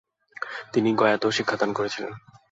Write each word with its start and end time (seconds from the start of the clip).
তিনি 0.73 0.89
গয়াতেও 0.95 1.35
শিক্ষাদান 1.37 1.69
করেছিলেন। 1.73 2.13